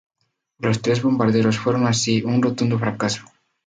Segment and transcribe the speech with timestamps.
[0.57, 3.21] Los tres bombardeos fueron así un rotundo fracaso.